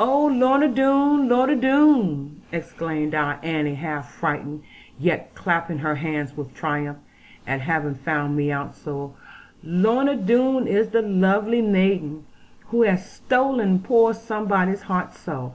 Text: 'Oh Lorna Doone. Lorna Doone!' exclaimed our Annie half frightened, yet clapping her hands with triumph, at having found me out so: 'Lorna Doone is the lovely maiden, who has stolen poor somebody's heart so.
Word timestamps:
'Oh 0.00 0.26
Lorna 0.26 0.66
Doone. 0.66 1.28
Lorna 1.28 1.54
Doone!' 1.54 2.42
exclaimed 2.50 3.14
our 3.14 3.38
Annie 3.44 3.76
half 3.76 4.10
frightened, 4.10 4.64
yet 4.98 5.32
clapping 5.36 5.78
her 5.78 5.94
hands 5.94 6.36
with 6.36 6.52
triumph, 6.54 6.96
at 7.46 7.60
having 7.60 7.94
found 7.94 8.36
me 8.36 8.50
out 8.50 8.74
so: 8.74 9.14
'Lorna 9.62 10.16
Doone 10.16 10.66
is 10.66 10.88
the 10.88 11.02
lovely 11.02 11.62
maiden, 11.62 12.24
who 12.70 12.82
has 12.82 13.08
stolen 13.08 13.78
poor 13.78 14.12
somebody's 14.12 14.82
heart 14.82 15.14
so. 15.14 15.54